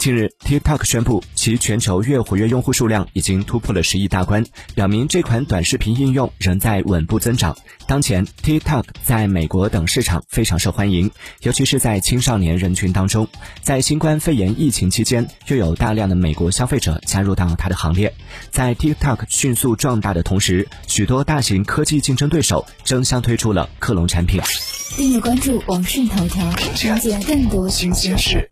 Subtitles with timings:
[0.00, 4.42] 近日 tiktok 宣布其全球月活跃用户数量已经突破了十亿大关
[4.74, 7.54] 表明这款短视频应用仍在稳步增长。
[7.86, 11.10] 当前 tiktok 在美国等市场非常受欢迎
[11.42, 13.28] 尤其是在青少年人群当中。
[13.60, 18.10] 在新冠肺炎疫情期间又有大量的美国消费者加入到它的行列。
[18.50, 24.40] 在 tiktok 迅速壮大的同时许多大型科技竞争对手争相推出了克隆产品。
[24.96, 28.48] 订阅关注网讯头条了解更多新鲜事。